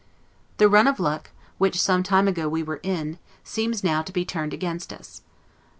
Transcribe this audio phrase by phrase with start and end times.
[0.57, 1.29] The run of luck,
[1.59, 5.21] which some time ago we were in, seems now to be turned against us.